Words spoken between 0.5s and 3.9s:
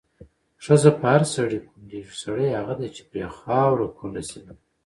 ښځه په هر سړي کونډيږي، سړی هغه دی چې پرې خاوره